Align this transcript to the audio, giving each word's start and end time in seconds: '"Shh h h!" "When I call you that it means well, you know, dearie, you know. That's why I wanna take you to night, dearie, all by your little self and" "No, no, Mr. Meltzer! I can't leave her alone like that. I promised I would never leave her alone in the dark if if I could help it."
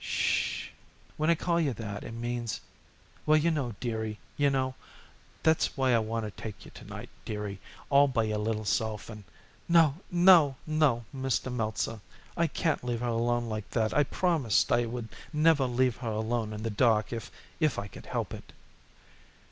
'"Shh 0.03 0.63
h 0.69 0.71
h!" 0.71 0.73
"When 1.15 1.29
I 1.29 1.35
call 1.35 1.61
you 1.61 1.73
that 1.73 2.03
it 2.03 2.13
means 2.13 2.59
well, 3.27 3.37
you 3.37 3.51
know, 3.51 3.75
dearie, 3.79 4.17
you 4.35 4.49
know. 4.49 4.73
That's 5.43 5.77
why 5.77 5.93
I 5.93 5.99
wanna 5.99 6.31
take 6.31 6.65
you 6.65 6.71
to 6.73 6.83
night, 6.85 7.11
dearie, 7.23 7.59
all 7.91 8.07
by 8.07 8.23
your 8.23 8.39
little 8.39 8.65
self 8.65 9.11
and" 9.11 9.23
"No, 9.79 9.93
no, 10.09 10.55
Mr. 10.67 11.53
Meltzer! 11.53 11.99
I 12.35 12.47
can't 12.47 12.83
leave 12.83 13.01
her 13.01 13.09
alone 13.09 13.47
like 13.47 13.69
that. 13.69 13.93
I 13.95 14.01
promised 14.03 14.71
I 14.71 14.87
would 14.87 15.07
never 15.31 15.65
leave 15.67 15.97
her 15.97 16.09
alone 16.09 16.51
in 16.51 16.63
the 16.63 16.71
dark 16.71 17.13
if 17.13 17.29
if 17.59 17.77
I 17.77 17.87
could 17.87 18.07
help 18.07 18.33
it." 18.33 18.53